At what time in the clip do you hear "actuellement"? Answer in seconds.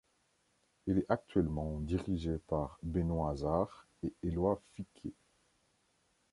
1.11-1.79